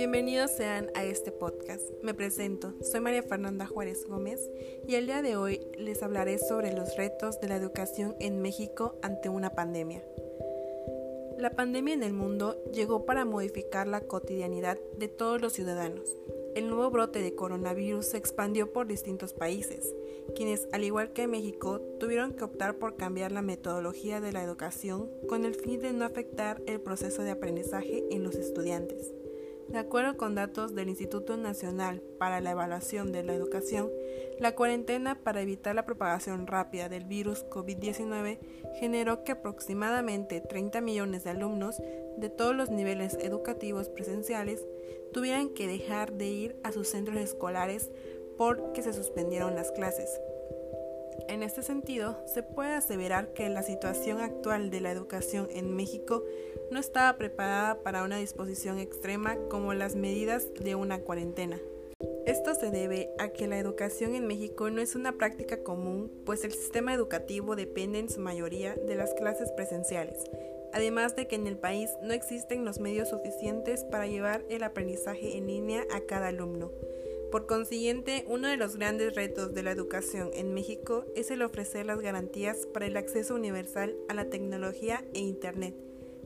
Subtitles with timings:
[0.00, 1.82] Bienvenidos sean a este podcast.
[2.02, 4.40] Me presento, soy María Fernanda Juárez Gómez
[4.88, 8.98] y el día de hoy les hablaré sobre los retos de la educación en México
[9.02, 10.02] ante una pandemia.
[11.36, 16.16] La pandemia en el mundo llegó para modificar la cotidianidad de todos los ciudadanos.
[16.54, 19.94] El nuevo brote de coronavirus se expandió por distintos países,
[20.34, 25.10] quienes, al igual que México, tuvieron que optar por cambiar la metodología de la educación
[25.28, 29.12] con el fin de no afectar el proceso de aprendizaje en los estudiantes.
[29.70, 33.88] De acuerdo con datos del Instituto Nacional para la Evaluación de la Educación,
[34.40, 38.40] la cuarentena para evitar la propagación rápida del virus COVID-19
[38.80, 41.80] generó que aproximadamente 30 millones de alumnos
[42.16, 44.66] de todos los niveles educativos presenciales
[45.12, 47.92] tuvieran que dejar de ir a sus centros escolares
[48.36, 50.20] porque se suspendieron las clases.
[51.28, 56.24] En este sentido, se puede aseverar que la situación actual de la educación en México
[56.70, 61.58] no estaba preparada para una disposición extrema como las medidas de una cuarentena.
[62.26, 66.44] Esto se debe a que la educación en México no es una práctica común, pues
[66.44, 70.24] el sistema educativo depende en su mayoría de las clases presenciales,
[70.72, 75.36] además de que en el país no existen los medios suficientes para llevar el aprendizaje
[75.36, 76.70] en línea a cada alumno.
[77.30, 81.86] Por consiguiente, uno de los grandes retos de la educación en México es el ofrecer
[81.86, 85.76] las garantías para el acceso universal a la tecnología e Internet,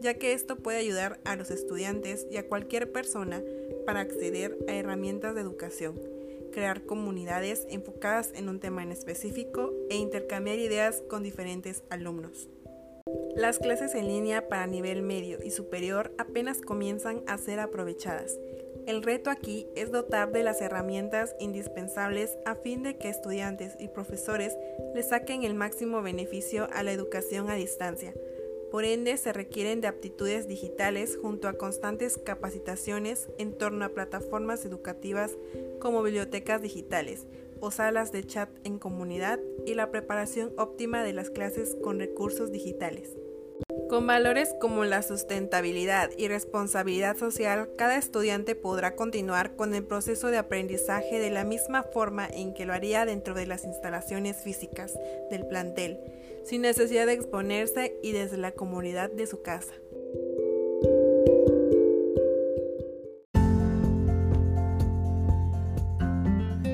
[0.00, 3.44] ya que esto puede ayudar a los estudiantes y a cualquier persona
[3.86, 6.00] para acceder a herramientas de educación,
[6.52, 12.48] crear comunidades enfocadas en un tema en específico e intercambiar ideas con diferentes alumnos.
[13.36, 18.36] Las clases en línea para nivel medio y superior apenas comienzan a ser aprovechadas
[18.88, 23.88] el reto aquí es dotar de las herramientas indispensables a fin de que estudiantes y
[23.88, 24.56] profesores
[24.94, 28.14] le saquen el máximo beneficio a la educación a distancia.
[28.70, 34.64] Por ende, se requieren de aptitudes digitales junto a constantes capacitaciones en torno a plataformas
[34.64, 35.36] educativas
[35.80, 37.26] como bibliotecas digitales
[37.60, 42.52] o salas de chat en comunidad y la preparación óptima de las clases con recursos
[42.52, 43.18] digitales.
[43.88, 50.30] Con valores como la sustentabilidad y responsabilidad social, cada estudiante podrá continuar con el proceso
[50.30, 54.92] de aprendizaje de la misma forma en que lo haría dentro de las instalaciones físicas
[55.30, 55.98] del plantel,
[56.44, 59.72] sin necesidad de exponerse y desde la comunidad de su casa.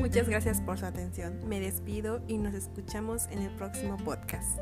[0.00, 1.40] Muchas gracias por su atención.
[1.46, 4.58] Me despido y nos escuchamos en el próximo podcast.